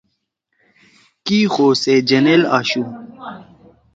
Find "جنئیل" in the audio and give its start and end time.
2.07-2.41